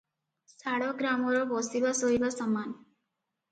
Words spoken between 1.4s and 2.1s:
ବସିବା